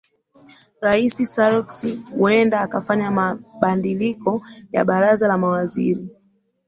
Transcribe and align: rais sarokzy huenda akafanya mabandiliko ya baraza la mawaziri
rais 0.81 1.23
sarokzy 1.25 1.99
huenda 2.17 2.59
akafanya 2.61 3.11
mabandiliko 3.11 4.41
ya 4.71 4.85
baraza 4.85 5.27
la 5.27 5.37
mawaziri 5.37 6.09